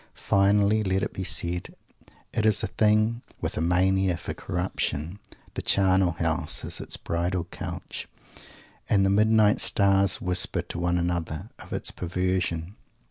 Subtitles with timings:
[0.15, 1.75] Finally, let it be said,
[2.33, 5.19] it is a thing with a mania for Corruption.
[5.53, 8.07] The Charnel House is its bridal couch,
[8.89, 12.75] and the midnight stars whisper to one another of its perversion.